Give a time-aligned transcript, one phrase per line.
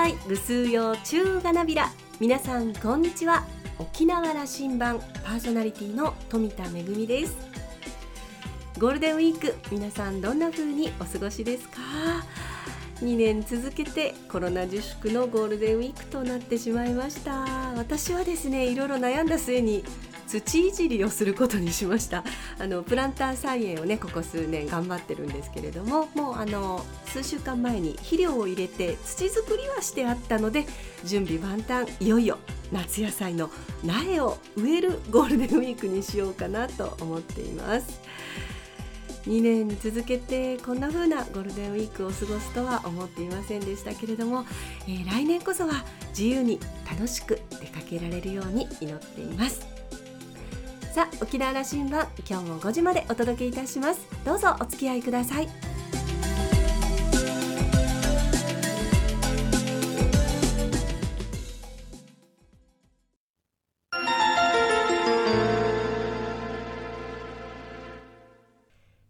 [0.00, 0.14] はい。
[0.26, 1.90] ぐすうよ中がなびら。
[2.20, 3.44] 皆さんこんにちは。
[3.78, 7.36] 沖縄羅針盤パーソナリティの富田恵です。
[8.78, 11.76] ゴールデンウィーク皆さんどんな風にお過ごしですか
[13.02, 17.44] ？2年続けてコロナ自粛のゴールデンウィークとなってしまいました。
[17.76, 19.84] 私はですねいろいろ悩んだ末に
[20.38, 22.22] 土いじりをすることにしました。
[22.60, 30.66] あのプランター菜園をねここ数年頑張ってるんですけれどももうあの数週間前に肥料を入れて土作りはしてあったので
[31.04, 32.38] 準備万端いよいよ
[32.70, 33.50] 夏野菜の
[33.82, 38.00] 苗を植えるゴールデンウィークにしようかなと思っています。
[39.26, 44.46] 2年続けてこんな風なゴールデンウィークを過ごすとは思っていませんでしたけれども、
[44.86, 46.58] えー、来年こそは自由に
[46.90, 49.69] 楽しく出かけられるように祈っています。
[50.92, 54.00] さあ沖縄羅針盤今日も5時までお届けいたします。
[54.24, 55.48] どうぞお付き合いください。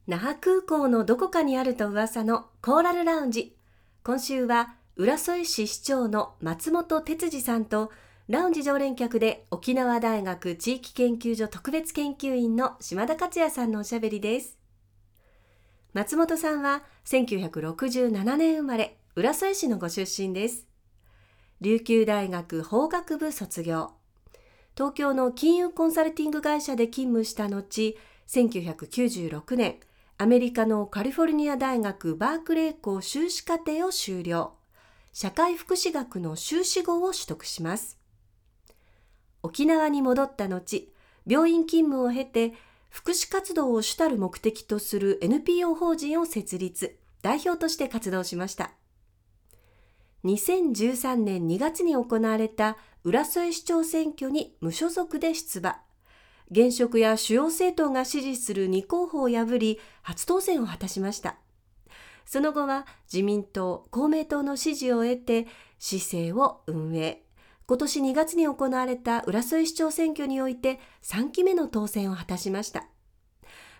[0.06, 3.56] 那覇空港のどこかにあると噂のコーラルラウンジ。
[4.02, 7.90] 今週は浦添市市長の松本哲司さんと
[8.30, 14.56] ラウンジ常連客で沖縄大学地域研究所特別研究員の島田克也さんのおしゃべりです。
[15.94, 20.68] 松本さんは1967年生まれ、浦添市のご出身です。
[21.60, 23.94] 琉球大学法学部卒業。
[24.76, 27.96] 東京の金融コンサルティング会社で勤務した後、
[28.28, 29.80] 1996年、
[30.18, 34.54] アメリカのカリフォルニア大学バークレー校修士課程を修了。
[35.12, 37.99] 社会福祉学の修士号を取得します。
[39.42, 40.92] 沖縄に戻った後、
[41.26, 42.54] 病院勤務を経て、
[42.90, 48.72] 福祉活動を主たる目的とする NPO 法人を設立、代表として活動しました。
[50.24, 55.80] 2013年2月に行われた浦添市長選挙に無所属で出馬。
[56.50, 61.36] 現職や主要政党が支持する2候補を破り、初当選を果たしました。
[62.26, 65.46] その後は自民党、公明党の支持を得て、
[65.78, 67.22] 市政を運営。
[67.70, 72.88] 今年2月に行われた浦添市長選挙において3期目の当選を果たしました。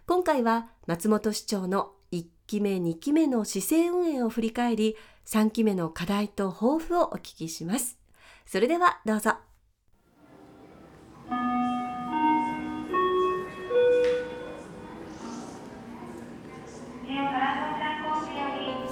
[0.06, 4.95] 今回は松本市長の1期目2期目の市政運営を振り返り
[5.27, 7.99] 3期目の課題と抱負をお聞きします。
[8.47, 9.33] それではどうぞ。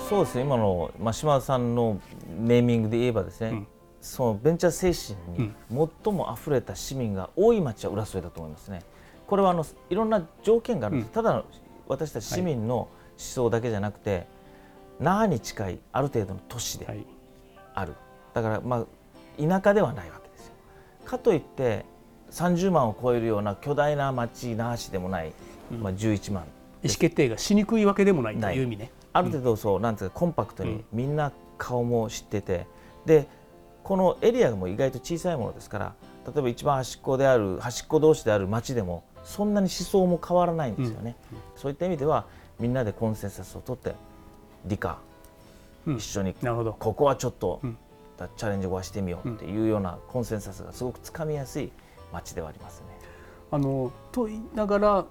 [0.09, 2.01] そうですね今の、まあ、島田さんの
[2.37, 3.69] ネーミングで言えばですね、うん
[4.01, 5.53] そのベンチャー精神に
[6.05, 8.83] 最も溢れた市民が多い町は浦添だと思いますね。
[9.27, 11.45] これはあのいろんな条件があるんです、ただ
[11.87, 14.27] 私たち市民の思想だけじゃなくて、
[15.01, 16.87] 那覇に近いある程度の都市で
[17.75, 17.95] ある、
[18.35, 18.87] だからまあ
[19.43, 20.53] 田舎ではないわけですよ。
[21.05, 21.85] かといって
[22.31, 25.33] 30万を超えるような巨大な町那覇市でもない、
[25.81, 26.45] まあ、11万、
[26.83, 28.93] 意思決定がしにくいわけでもないという意味ね。
[29.13, 32.67] ある程度そう、なんていうかコンパクトにみんな顔も知ってて
[33.05, 33.27] で
[33.89, 35.95] このエリアも意外と小さいものですから
[36.27, 41.39] 例えば一番端っこである端っこ同士である町でもそんなに思想も変わらないんですよね、うん。
[41.39, 42.27] うん、そういった意味では
[42.61, 43.95] みんなでコンセンサスを取って
[44.67, 44.99] 理科、
[45.87, 47.63] うん、一緒にここはちょっと、
[48.37, 51.73] チャレンジをしてみようっていうようなコンセンサスがすごくつかみやすい
[52.13, 52.87] 町ではありますね。
[53.51, 55.07] あのと言いながら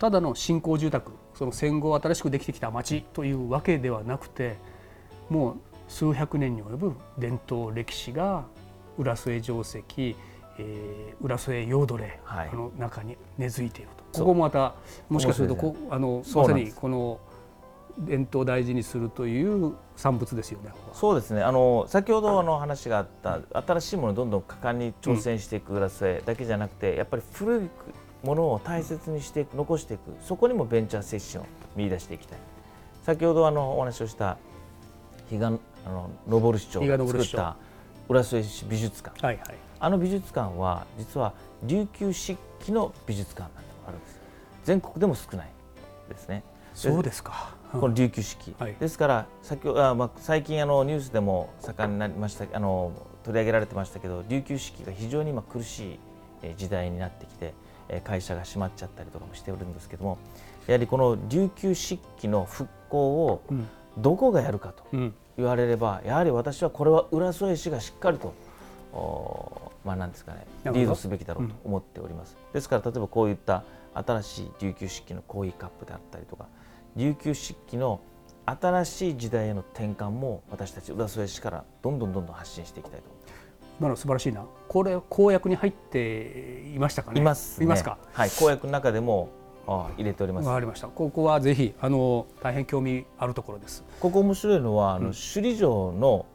[0.00, 4.56] ただの新興住宅その戦後新しくできてきた町というわけではなくて
[5.30, 5.56] もう
[5.88, 8.44] 数百年に及ぶ伝統歴史が
[8.98, 12.18] 浦添城跡、えー、浦添陽土霊
[12.52, 14.74] の中に根付いていると、ここもまた
[15.08, 17.20] もしかするとこ、あのまさにこの
[17.98, 20.70] 伝統を大事にするという産物ですよね。
[20.92, 21.42] そうですね。
[21.42, 27.70] あの先ほどの話があった新しいものをどんどん果敢に挑戦していく浦添だけじゃなくて、やっぱり古い
[28.22, 32.38] ものを大切にして残していく、そこにもベンチャー精神を見出していきたい。
[33.04, 34.36] 先ほどあのお話をした
[35.30, 37.56] 彼岸あの登市長が作った
[38.08, 44.20] 浦添市美術館、はいはい、あの美術館は実は琉球漆器の美術館なんてあるんです
[44.64, 45.50] 全国でも少ない
[46.08, 46.42] ですね。
[46.74, 52.92] そうですか、うん、この琉球漆器、はい、ですから先ほあ、まあ、最近あのニュースでも盛んになりましたあの
[53.24, 55.98] 取り上げられてましたけど琉球漆器が非常に今苦しい
[56.58, 57.54] 時代になってきて
[58.04, 60.18] 会社が閉まっちゃったりとかもしておるんですけども
[60.66, 63.42] やはりこの琉球漆器の復興を
[63.96, 64.84] どこがやるかと
[65.36, 68.34] 言われればやはり私はこれは浦添市がしっかりと
[69.84, 73.62] まあ、なんですかねリードすべきだろうと思っております、うん、ですから例えばこういった
[73.92, 76.46] 新しい琉球漆器のコーヒーカップであったりとか
[76.96, 78.00] 琉球漆器の
[78.46, 83.34] 新しい時代への転換も私たち浦添市からどんどんどんどん発信していきたいと思います。
[83.78, 84.46] 今の素晴らしいな。
[84.68, 87.20] これ公約に入っていましたかね？
[87.20, 87.98] います、ね、いますか？
[88.12, 90.48] はい、公約の中でもあ入れております。
[90.48, 90.88] わかりました。
[90.88, 93.84] ここはぜひあの大変興味あるところです。
[94.00, 96.26] ここ面白いのは、あの首里城の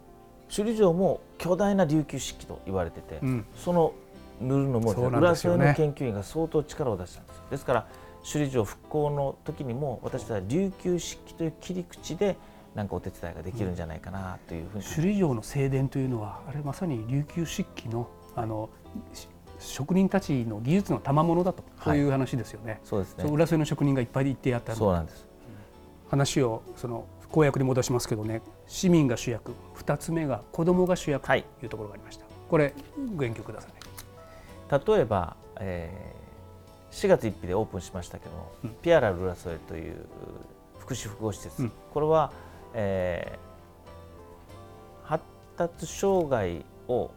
[0.50, 3.94] 首里城も巨大な琉球漆器と言われてて、うん、その
[4.42, 7.42] 塗るのも浦添の研究員が相当力を出したんです。
[7.51, 7.88] ですから
[8.22, 12.38] 首里城復興の時にも私たちは琉球漆器という切り口で
[12.75, 18.69] なんかお手伝いができるんじゃないかなというふうに、首里城の正殿というのはあれまさに琉球漆器のあの
[19.62, 22.81] 職人たちの技術の賜物だと、そういう話ですよね。
[22.84, 23.25] そうですね。
[23.31, 25.28] 浦添の職人がいっぱいいてやったそうなんです。
[26.10, 31.25] 話をその公約に戻しますけどね、市民が主役、二つ目が子供が主役。
[31.25, 31.46] とい。
[31.63, 32.25] うところがありました。
[32.25, 32.74] はい、これ
[33.16, 33.72] ご言及ください。
[34.88, 40.06] 例えば、えー、4月1日でオープンしましたけども、うん、ピアラル浦添という
[40.80, 42.31] 福祉複合施設、うん、これは、
[42.74, 45.24] えー、発
[45.58, 47.12] 達障害を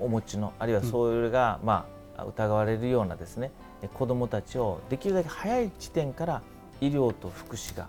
[0.00, 1.86] お持ちのあるいはそれが、うん、ま
[2.16, 3.50] あ、疑われるようなですね
[3.94, 6.42] 子どもたちをできるだけ早い時点から
[6.80, 7.88] 医療と福祉が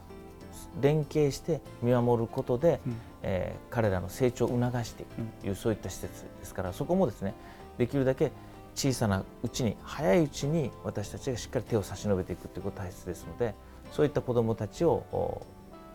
[0.82, 7.34] 連携して見守ることで、うん、えー、彼らの成長を促していくという、うん、そういった施設ですからそこもですね
[7.78, 8.32] できるだけ
[8.76, 13.56] 小さなうちに早いうちに私たちがしっかり手を差し伸べていくということが大切ですので
[13.92, 15.46] そういった子どもたちを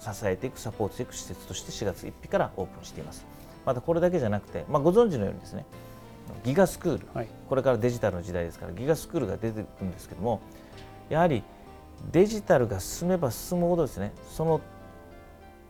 [0.01, 3.27] 支えていくサポートしていく施設として4月1日からオープンしています。
[3.67, 5.67] またこれだけじゃなくて、まあ、ご存知のようにですね
[6.45, 10.41] ギガスクール、はい、これからデジタルの時代ですからギガスクールが出てくるんですけども
[11.09, 11.43] やはり
[12.13, 14.61] デジタルが進めば進むほどですねその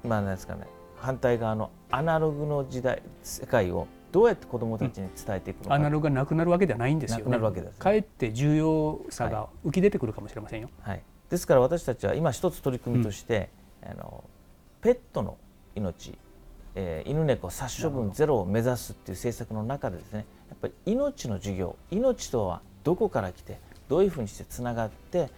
[0.05, 0.67] まあなんですかね
[0.97, 7.39] 反対側のアナログの時代世界をどうやって子どもたちに伝えていくのか、うん、アナログがなくなるわけではないんですよね。
[7.79, 10.71] かえって重要さが浮き出てくるかもしれませんよ。
[10.81, 13.51] はい、ですから私たちは今一つ取り組みとして、
[13.83, 14.25] うん、あの
[14.83, 15.39] ペットの
[15.75, 16.19] 命、
[16.75, 23.59] えー、犬猫殺処分ゼロを目指すっていう政策の中でですねやっぱり命の授業命とはどこから来て
[23.89, 25.31] どういうふうにしてつながって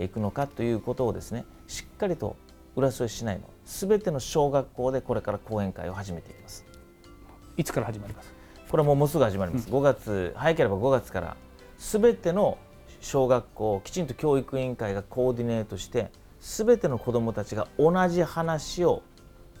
[0.00, 2.36] いくのかということをですねしっかりと
[2.76, 3.42] 浦添市内の。
[3.64, 6.64] すべての小学校でこれから講演会を始めていきます。
[7.56, 8.32] いつから始まります？
[8.70, 11.36] これはもうもうすぐ始まります、うん、5月早ければ5月から
[11.76, 12.56] すべての
[13.00, 16.10] 小学校をきちんと教育委員会がコーディネートして
[16.40, 19.02] すべての子どもたちが同じ話を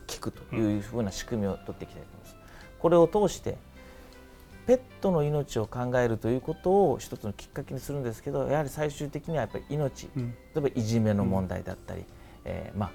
[0.06, 2.36] 聞くというふうな仕組みを取っていきたいと思います。
[2.78, 3.58] これを通して
[4.68, 12.06] ペットの命を考えるということを一つのきっかけにするんですけどやはり最終的にはやっぱり命、うん、例えばいじめの問題だったり、うん、
[12.44, 12.92] えー、ま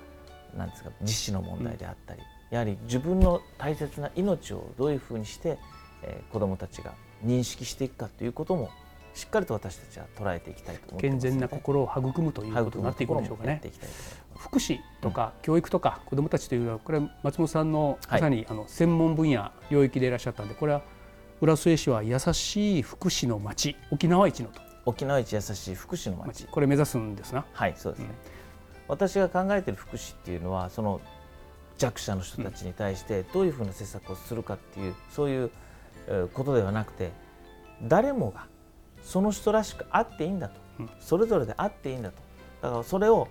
[0.53, 5.57] あなんですか自死の問題であったり、うん、やはり自分の大切な命をどういうふうにして、
[6.03, 6.93] えー、子どもたちが
[7.25, 8.69] 認識していくかということも
[9.15, 13.59] しっかりと私たちは捉えていきたいと思って健全な心を育むということになっていくんでしょうかね。
[14.37, 20.83] 福祉とか教育とか子どもたちというのはこれは松本さんのまさにあの専門分野領域でいらっしゃったんでこれは
[21.41, 26.45] 浦添市は優しい福祉の町沖縄一のと沖縄一優しい福祉の町。
[26.45, 27.45] これ目指すんですな。
[27.53, 28.13] はいそうですね、うん、
[28.87, 31.01] 私が考えている福祉っていうのはその
[31.77, 35.51] 弱者の人たちに対してどういうふうな施策をするかっていうそういう
[36.33, 37.11] ことではなくて
[37.81, 38.47] 誰もが
[39.01, 42.17] その人らしくあっていいんだと、うん、それぞれであっていいんだと。
[42.61, 43.27] だからそれを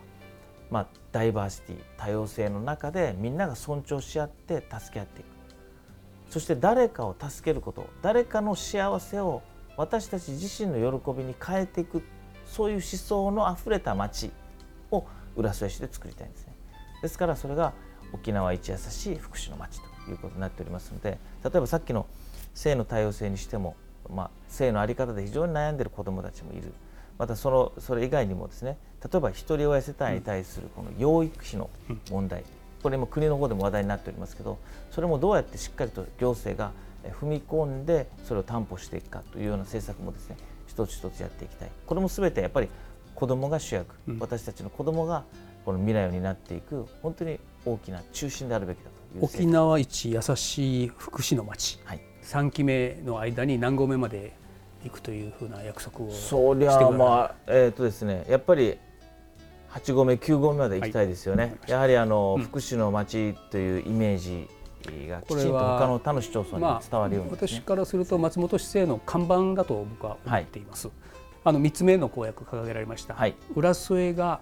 [0.70, 5.26] まあ、ダイバーシティ多様性の中でみんなが尊重し合って助け合っていく
[6.32, 9.42] そして誰かを助けること誰かの幸せを
[9.76, 12.02] 私たち自身の喜びに変えていく
[12.46, 14.30] そういう思想のあふれた街
[14.90, 15.04] を
[15.36, 16.54] 浦添市で作りたいんですね。
[17.02, 17.74] ですからそれが
[18.14, 22.06] 沖縄一優しい福祉の街ということになっておりますので例えばさっきの
[22.54, 23.76] 性の多様性にしても、
[24.08, 26.72] まあ、性の在り方で非常に悩んでいる子どもたちもいる。
[27.18, 31.68] またそのそれ以外にもですね例えばひとり親世帯に対するこの養育費の
[32.10, 32.42] 問題、
[32.82, 34.58] これも国の方でも話題になっておりますけど
[34.90, 36.72] それもどうやってしっかりと行政が
[37.20, 40.36] 踏み込んでそれを担保していくかというような政策もですね
[40.66, 41.70] 一つ一つやっていきたい。
[41.86, 42.68] これも全てやっぱり
[43.14, 45.24] 子どもが主役、うん、私たちの子どもが
[45.64, 54.32] この未来を担っていく本当に大きな中心であるべきだと沖縄一優しい福祉の町、はい、3期目の間に何合目まで
[54.84, 58.78] 行くというふうな約束をそりゃまあえっ、ー、とですねやっぱり
[59.72, 64.48] 8合目9合目まで行きたいですよね、はい、やはりあの、うん、福祉の町というイメージ
[65.08, 67.36] がきちんと他の他の市町村に伝わるように、ね。
[67.38, 70.96] まあ、私からすると松本市政の看板だと僕は思っています、はい、
[71.44, 74.40] あの3つ目の公約掲げられました、はい、浦添が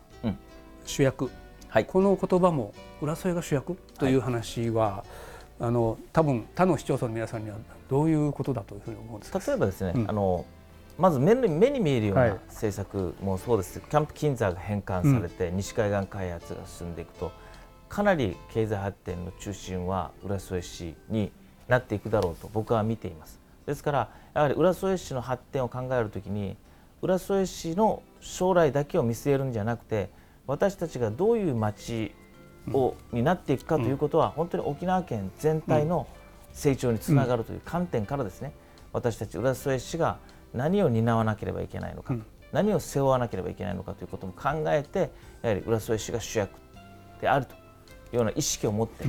[0.84, 1.30] 主役、うん
[1.70, 3.76] はい、この言葉も浦添が主役？
[3.96, 5.04] という話は、
[5.60, 7.56] あの多分他の市町村の皆さんには
[7.88, 9.32] どういうことだというふうに思うんです。
[9.32, 10.44] か例えばですね、うん、あの
[11.00, 17.32] まず目に目に見えるような政策もそうです、はい、キャンプ金座が返還されて、うん、西海岸開発が進んでいくと
[17.88, 21.32] かなり経済発展の中心は浦添市に
[21.68, 23.40] なっていくだろうと僕は見ています。
[23.66, 26.56] ですからやはり浦添市の発展を考えるときに
[27.00, 30.10] 浦添市の将来だけを見据えるんじゃなくて
[30.46, 32.12] 私たちがどういう町
[32.72, 36.08] を、になっていくかということは、本当に沖縄県全体の
[36.52, 38.52] 成長につながるという観点からですね、
[38.92, 40.18] 私たち浦添市が
[40.54, 42.14] 何を担わなければいけないのか、
[42.52, 45.10] 何を背負わなければいけないのかということも考えて
[45.42, 46.50] やはり浦添市が主役
[47.20, 47.56] であるとい
[48.12, 49.04] うような意識を持って、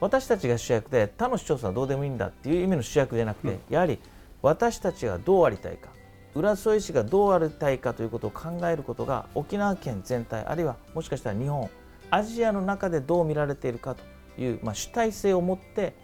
[0.00, 3.98] 私たちが主役で他の市町村はどうでもいいんだっていう意味の主役じゃなくて、やはり
[4.42, 5.90] 私たちがどうありたいか
[6.34, 11.68] 浦添市がどうありたいかということを考えることが沖縄県全体あるいはもしかしたら日本
[12.10, 14.02] アジアの中でどう見られているかと
[14.40, 15.94] いう、まあ、主体性を持って、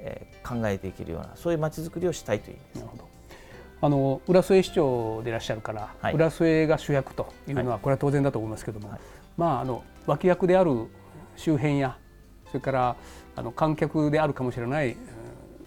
[0.00, 3.13] えー、考えていけるようなそういうまちづくりをしたいという意味です。
[3.84, 9.00] あの浦添市長でいらっしゃるから、はい、浦添が主役というのはこれは当然だと思いますけども、はい、
[9.36, 10.86] まああの脇役である
[11.36, 11.98] 周辺や
[12.46, 12.96] それから
[13.36, 14.96] あの観客であるかもしれない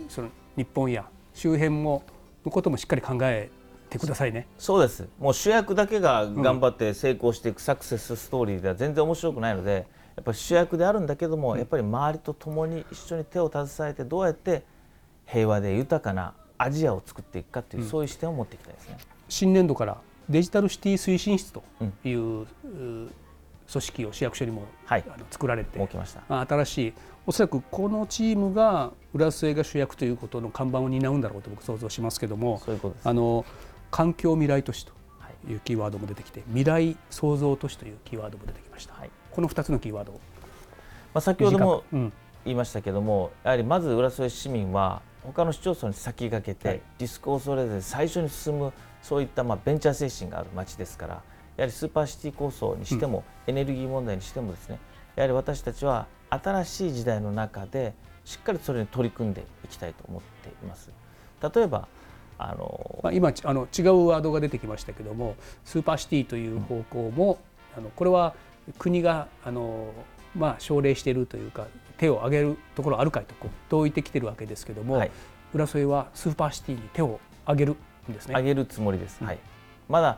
[0.09, 1.05] その日本や
[1.35, 2.01] 周辺も
[2.43, 3.51] のこともしっかり考え
[3.91, 4.47] てくださいね。
[4.57, 5.07] そうです。
[5.19, 14.65] もう主役だけが頑張って成功していくサクセスストーリーでは全然面白くないのでやっぱり主役であるんだけども、やっぱり周りと共に一緒に手を携えてどうやって
[15.27, 18.97] 平和で豊かなアジアを作っていくかという、そういう視点を持っていきたいですね。
[19.29, 19.97] 新年度から
[20.29, 21.63] デジタルシティ推進室と
[22.03, 23.11] いう、うん、
[23.71, 26.93] 組織を市役所にも、はい、あの作られてました、まあ、新しい
[27.25, 32.61] おそらくこのチームが浦添が主役ということの看板を担うんだろうと僕想像しますけども
[33.03, 33.45] あの
[33.91, 34.93] 環境未来都市と
[35.49, 40.19] いうキーワードも出てきて、未来創造都市というキーワードも出てきました、はい、この2つのキーワード
[41.13, 42.11] まあ、先ほども言
[42.53, 51.13] いましたけども、やはりまず浦添市民は他の市町村に先駆けて、リスクを恐れず最初に進むそういったまあベンチャー精神がある町ですから
[51.57, 54.79] やはりスーパーシティ構想にしても、うん、エネルギー問題にしてもですね
[55.15, 57.93] やはり私たちは新しい時代の中で
[58.25, 60.91] しっかりそれに取り組んでいきたいと思っています。
[61.41, 61.87] 例えば
[62.39, 67.39] あのまあ、今あの違うワードが出てきましたけどもスーパーシティという方向も、
[67.75, 68.35] うん、あのこれは
[68.77, 69.91] 国があの、
[70.35, 71.65] まあ、奨励しているというか
[71.97, 75.11] 手を挙げるところあるかいとこう問うてきてるわけですけども、はい、
[75.53, 77.75] 浦添はスーパーシティに手を挙げる
[78.09, 78.33] んですね。
[78.33, 79.39] 挙げるつもりです、はい、
[79.89, 80.17] まだ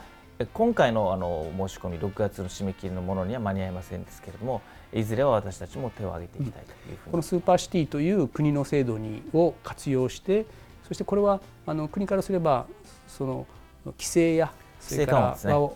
[0.53, 4.61] 今回のあの申し込み6月の締め切りのものには間に合いませんですけれども
[4.93, 10.45] いずれは私たちも手を挙げていきたいというふうに、うん、このスーパーシティという国の制度にを活用して
[10.87, 12.67] そしてこれはあの国からすれば
[13.07, 13.47] その
[13.85, 15.69] 規制やそれから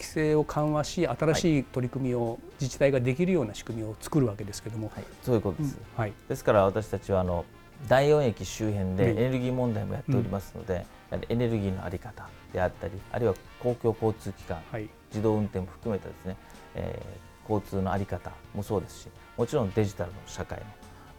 [0.00, 7.44] 規制を緩和し新しい取り組みを自治体ができるような仕組みを作るわけですけれども、はい、そういうことです、うん、はい、ですから私たちはあの
[7.86, 16.36] 第4駅周辺でエネルギー問題もやっておりますので、うん、エネルギーの在り方であったりあるいは公共交通機関、はい、自動運転も含めたですね、
[16.74, 20.60] えー、交通の在り方もそうですしもちろんデジタルの社会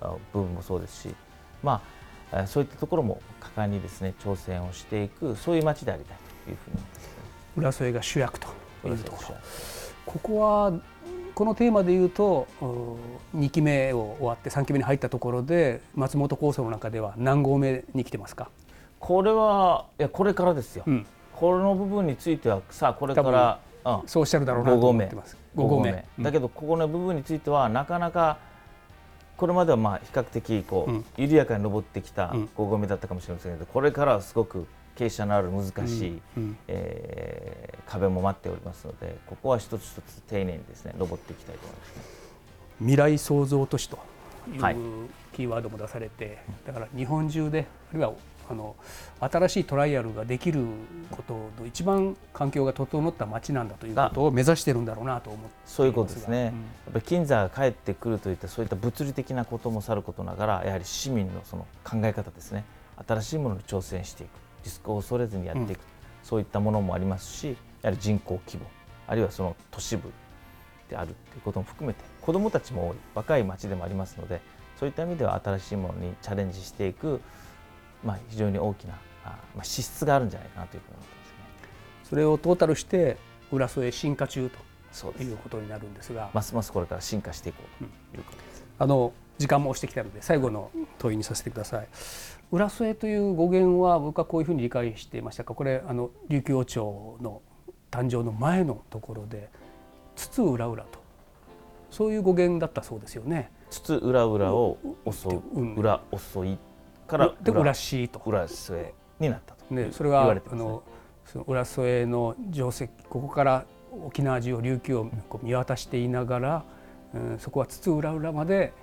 [0.01, 1.15] の部分もそうですし
[1.61, 1.81] ま
[2.31, 7.13] あそういったところも果敢にですね挑戦をしていくそういう街でありたいというふうに思います、ね、
[7.57, 9.35] 浦添が主役というところ
[10.05, 10.73] ここは
[11.33, 12.47] このテーマでいうと
[13.35, 18.49] 2期目を終わって3期目に入ったところで松本構想の中では何合目に来てますか？
[18.99, 25.37] これはいやこれからですよ、うん、この部分についてはさあこれから、うん、そうおっしゃるだろうなと思ってます。
[25.55, 28.37] 5合目、うん、だけどここの部分についてはなかなか
[29.37, 34.67] これまではまあ比較的こう、緩やかに登ってきた5合目だったかもしれませんけどこれからはすごく
[35.01, 42.03] 傾斜のある難しい、うん、えー、壁も待っておりますのでここは一つ一つ丁寧にですね登っていきたいと思います、ね、
[42.79, 43.97] 未来創造都市と
[44.47, 44.59] いう
[45.33, 48.13] キーワードも出されて、だから日本中であるいは
[48.49, 48.75] あの
[49.19, 50.65] 新しいトライアルができる
[51.09, 62.65] ことの一番環境が整った街なんだということを目指してるんだろうなと思ってそういうことですね、うん、やっぱり金座が帰ってくるといったそういった物理的なこともさることながらやはり市民のその考え方ですね。
[63.07, 65.85] 新しいものに挑戦していくリスクを恐れずにやっていく、うん、
[66.23, 68.65] そういったものもありますしやはり人口規模
[69.07, 70.11] あるいはその都市部
[70.89, 74.41] であるということも含めて子どもたちも多い若い町でもありますので
[74.79, 77.21] そういった意味では新しいものにチャレンジしていく
[78.03, 81.35] まあ、非常に大きなあ、まあ、資質があるんじゃないかなというふうに思ってますね。
[82.09, 83.17] それをトータルして
[83.51, 84.57] 浦添進化中と
[85.21, 86.29] いうことになるんですが。
[86.33, 88.65] ますますこれから進化していこうということです。
[88.79, 90.69] あの時間も押してきたので最後の
[90.99, 91.87] 問いにさせてください。
[92.51, 95.55] 浦添という語源は僕はこういうふうに理解していましたか？
[95.55, 97.41] これあの琉球王朝の
[97.89, 99.49] 誕生の前のところで
[100.15, 100.99] 津々浦々と。
[101.89, 103.51] そういう語源だったそうですよね。
[103.69, 104.77] 津々浦々を
[105.09, 106.57] 襲う、裏襲い
[107.05, 108.21] からで浦市と。
[108.25, 110.83] 浦添になったと、ね、それは、ね、あの
[111.25, 115.11] その浦添の定石ここから沖縄中を琉球を
[115.43, 116.65] 見渡していながら
[117.13, 118.73] うん、そこは津々浦々まで、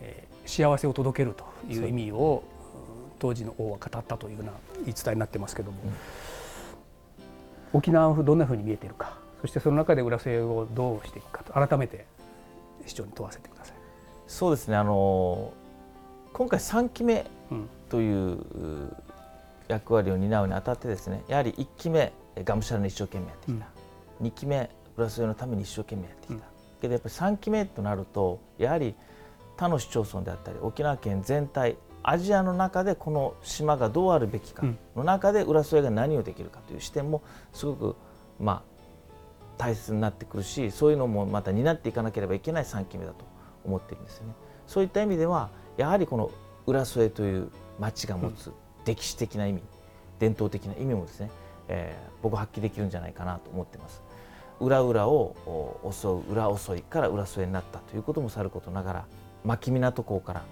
[0.00, 2.42] えー、幸せを届けるという意味を
[3.18, 4.52] 当時の王は語ったというような
[4.84, 9.18] 言い伝えになってますけども、うん、沖縄府どんなふうに見えているか。
[9.40, 11.54] そしてその中で浦添をどうしていくかと。
[11.54, 12.04] 改めて
[12.86, 13.76] 市長に問わせてください。
[14.26, 14.76] そうですね。
[14.76, 15.52] あの
[16.34, 17.26] 今回3期目
[17.88, 18.38] という
[19.68, 23.79] 役割を担うにあたってですねやはり1期目がむしゃらに一生懸命やってきた、うん、
[24.22, 26.40] 2期目プラスのために一生懸命やってきた、うん、
[26.80, 28.94] けどやっぱり3期目となるとやはり
[29.56, 34.64] 他の市町村であったり沖縄県全体アジアの中でこの島がどうあるべきか
[34.96, 37.22] の中で浦添が何をできるかという視点も
[37.52, 37.96] すごく
[38.38, 38.70] まあ
[39.58, 43.26] 大切になってくるしそういうのもまた担っていかなければいけない3期目だと
[43.64, 44.34] 思っているんですよね。
[44.66, 46.30] そういった意味ではやはりこの
[46.66, 48.52] 浦添という町が持つ
[48.86, 49.62] 歴史的な意味、
[50.18, 51.30] 伝統的な意味もですね、
[51.68, 54.02] えー、僕は発揮できるんじゃないかなと思っています。
[54.60, 59.04] 裏裏を襲う裏襲いから浦添になったということもさることながら
[59.44, 60.42] 牧港港から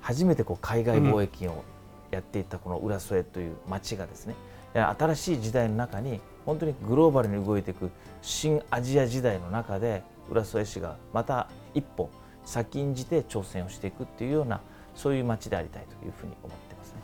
[0.00, 1.64] 初めてこう海外貿易を
[2.10, 4.34] やっていたこの浦添という町がですね、
[4.74, 7.90] うん、新しい時代の中に本当にグローバルに動いていく
[8.22, 12.10] 新アジア時代の中で浦添市がまた一歩
[12.44, 14.60] 先んじて挑戦をしていくっていうような
[14.94, 16.98] そういう町でありたいというふうに思ってますね。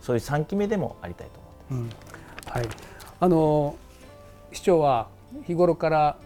[0.00, 1.38] そういう3期目でもありたいと
[1.70, 2.56] 思ってます。
[2.56, 2.68] うん、はい。
[3.20, 3.76] あの
[4.52, 5.08] 市長は
[5.46, 6.18] 日頃から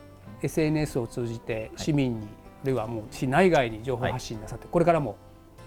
[0.42, 2.28] SNS を通じて市民に、はい、
[2.62, 5.16] あるいはもう市内外に情報発信なさって、はい、これからも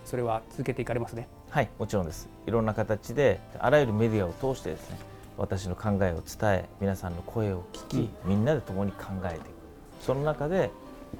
[0.06, 1.28] それは続けていかれますね。
[1.50, 2.30] はいもちろんです。
[2.48, 4.98] いろんな形であらゆるメディアを通してですね
[5.38, 9.46] 私の考えを伝え皆さんの声を聞き、うん、みんなで共に考えていく。
[10.02, 10.72] その中で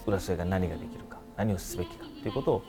[0.06, 2.64] 浦添が何ができるか何をすべきかということを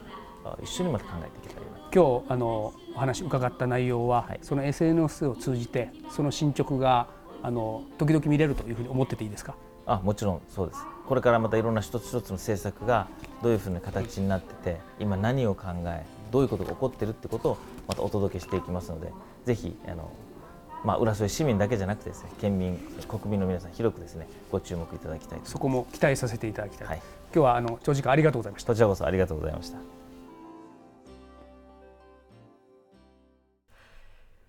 [0.63, 1.79] 一緒にまた考えていけたらいいな。
[1.93, 7.09] 今日あのお話伺った内容は、はい、その SNS を通じてその進捗が
[7.45, 9.55] あの時々見れるというふうに思ってていいですか？
[9.87, 10.81] あもちろんそうです。
[11.07, 13.07] これからまたいろんな一つ一つの政策が
[13.43, 19.12] どういうふうな形になってて今何を考えどういうことが起こってるってことをまたお届けしていきますので
[19.45, 20.11] ぜひあの
[20.85, 27.03] まあ、浦添市民だけじゃなくてですね県民国民の皆さん広くですねご注目いただきたいそこも期待させていただきたい、はい、
[27.35, 28.73] 今日はあの長時間ありがとうございました。
[28.73, 29.79] こちらこそありがとうございました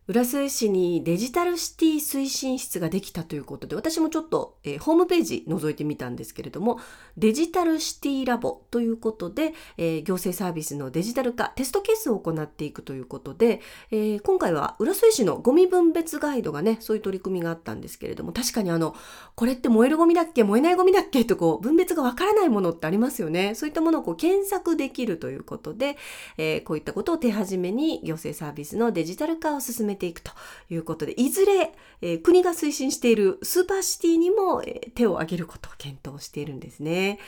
[0.07, 6.79] 浦添市にデジタルシティ推進室ができたということで私もちょっと、えー、ホームページ覗いてみたんですけれども
[7.17, 18.95] デジタルシティラボということで、えー、行政サービスのデジタル化テストケースを行っていくということで、えー、今回は浦添市のゴミ分別ガイドがねそういう取り組みがあったんですけれども確かにあの
[19.33, 23.55] これって燃えるゴミだっけ燃えないゴミだっけとこう分別がわからないものってありますよね。
[23.55, 25.97] そういったものをこう検索できるということで、
[26.37, 30.31] えこういったことを手始めに行政サービスのデジタル化を進めてていくと
[30.69, 37.19] いうことで、いずれ、えー、国が推進しているスーパーシティにも、えー、手を挙げることを検討しているんですね。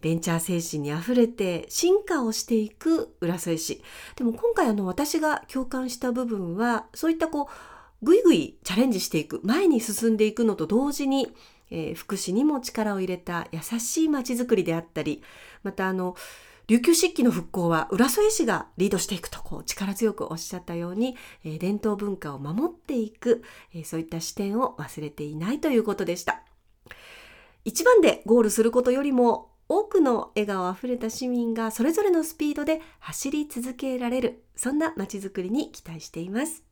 [0.00, 3.82] ベンチャー精神にあふれて進化をしていく浦添市。
[4.16, 11.34] でも今回あの私が共感した部分はそういったこうぐいぐいチャレンジしていく前に進んでいくのと同時に、
[11.70, 15.22] えー、福祉にも力を入れた優しい街づくりであったり
[15.62, 16.16] またあの
[16.68, 23.42] 琉球漆器の復興は浦添市がリードしていくとこう力強くおっしゃったように、えー、伝統文化を守っていく、
[23.74, 26.42] えー、そういった視点を忘れていないということでした。
[27.64, 36.62] 一番でゴールすることよりも多くの笑顔あふれた市民がそれぞれのスピードで走り続けられるそんな街づくりに期待しています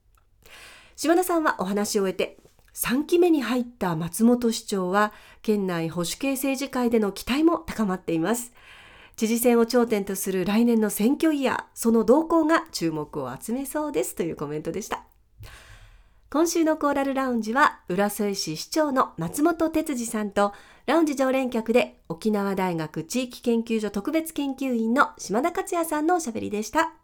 [0.96, 2.38] 島田さんはお話を終えて
[2.74, 8.52] 3期目に入った松本市長は県内保守系政治会での期待も高まっています
[9.20, 15.04] 知事選を頂点とする来年の選挙イヤー、その動向が注目を集めそうですというコメントでした。
[16.30, 20.54] 今週のコーラルラウンジは、浦添市市長の松本哲司さんと、
[20.86, 26.94] ラウンジ常連客で沖縄大学地域研究所特別研究員の島田克也さんのおしゃべりでした。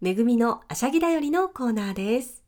[0.00, 2.40] めぐみのあしゃぎだよりのコーナーです。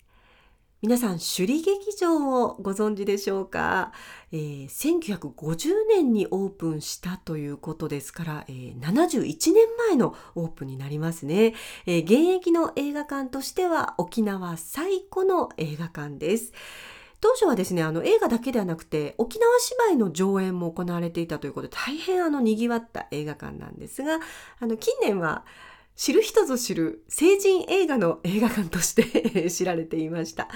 [0.83, 3.93] 皆さん、首里劇場をご存知でしょうか、
[4.33, 11.55] えー、1950年にオープンしたということですから、えー、71年前のオープンになりますね、
[11.87, 16.53] えー、現役の映画館としては沖縄最古の映画館です。
[17.21, 24.19] 当初はですね、あの映画だけではなくて沖縄芝居の上演も行われていたということで大変あの賑わった映画館なんですが、
[24.59, 25.45] あの近年は
[25.95, 30.49] 知る人ぞ知る成人映画の映画館として 知られていました。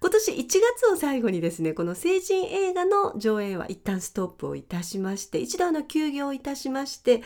[0.00, 7.22] 今年1月を最後にですね、この成人映画の上映は一旦ストップをいたしまして、一度の休業いたしまして、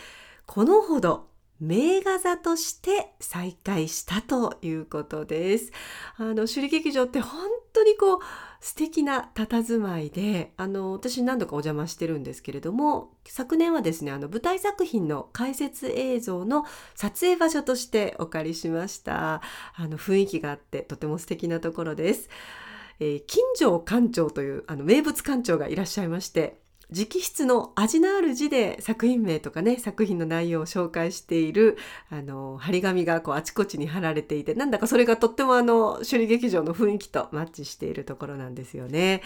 [0.47, 5.73] このほど名画座として再開したということです。
[6.17, 8.19] あの、首里劇場って本当にこう、
[8.61, 19.43] 素敵な佇まいであの私何度かお邪魔してるんですけれども昨年はですねあの舞台作品の解説映像の撮影場所としてお借りしました。
[19.75, 22.29] あの雰囲気があってとても素敵なところです、
[22.99, 26.61] えー、金城館長というあの名物館長がいらっしゃいまして
[26.93, 31.79] 直筆の味のある字で作品名とかね作品の内容を紹介している
[32.11, 39.23] あの張り紙がこうあちこちに貼られていてなんだかそれがとってもあの首里劇場の雰囲気とマッチしているところなんですよね、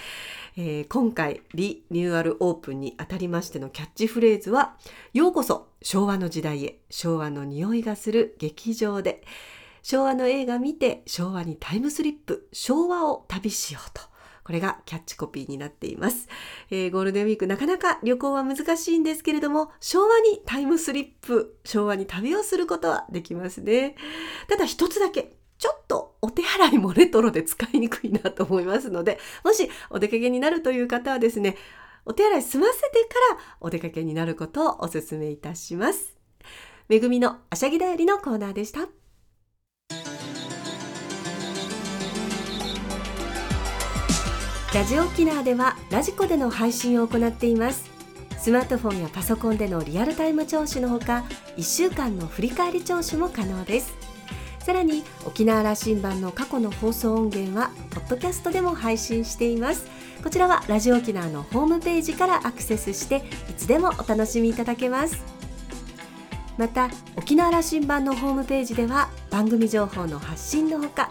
[0.57, 4.77] えー、今回リニューアルオープンにあたりましてのキャッチフレーズは
[5.13, 9.23] ようこそ昭和の時代へ昭和の匂いがする劇場で
[9.83, 14.14] 昭和の映画見て昭和にタイムスリップ昭和を旅しようと。
[14.45, 16.29] これがキャッチコピーになっています、
[16.71, 23.97] えー、ゴールデンウィークなかなか旅行は難しいんですけれども昭和にタイムスリップ昭和に旅をすることはできますね。
[24.49, 31.57] ただ一つだけちょっとお手洗いもレトロで使いにくいなと思いますのでもしお出かけになるという方はですね
[32.05, 36.15] お手洗い済ませてからお出かけになることをお勧めいたします。
[36.89, 39.04] めぐみのあしゃぎだよりのコーナーでした。
[44.75, 47.89] ラジオ沖縄ではラジコでの配信を行っています。
[48.37, 51.25] スマートフォンやパソコンでのリアルタイム聴取のほか
[51.57, 53.95] 1週間の振り返り聴取も可能です。
[54.59, 59.87] さらに沖縄羅針盤の過去の放送音源はポッドキャストでも配信しています。
[60.25, 65.23] こちらはラジオ沖縄のホームページからアクセスしていつでもお楽しみいただけます。
[66.59, 71.11] また沖縄羅針盤のホームページでは番組情報の発信のほか